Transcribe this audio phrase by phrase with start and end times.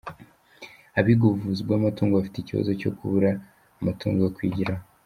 [0.99, 3.41] Abiga ubuvuzi bw’amatungo bafite ikibazo cyo kubura yo
[3.81, 4.83] amatungo yo kwigiraho